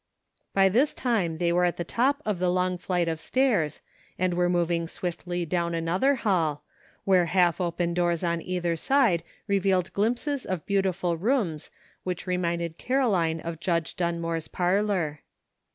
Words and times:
By 0.55 0.67
this 0.67 0.95
time 0.95 1.37
they 1.37 1.53
were 1.53 1.63
at 1.63 1.77
the 1.77 1.83
top 1.83 2.23
of 2.25 2.39
the 2.39 2.49
long 2.49 2.79
flight 2.79 3.07
of 3.07 3.19
stairs, 3.21 3.83
and 4.17 4.33
were 4.33 4.49
moving 4.49 4.87
swiftly 4.87 5.45
down 5.45 5.75
another 5.75 6.15
hall, 6.15 6.63
where 7.03 7.27
half 7.27 7.61
open 7.61 7.93
doors 7.93 8.23
on 8.23 8.41
either 8.41 8.75
side 8.75 9.21
revealed 9.45 9.93
glimpses 9.93 10.43
of 10.43 10.65
beautiful 10.65 11.17
rooms 11.17 11.69
which 12.03 12.25
reminded 12.25 12.79
Caroline 12.79 13.41
of 13.41 13.59
Judge 13.59 13.95
Dunmore's 13.95 14.47
parlor. 14.47 15.21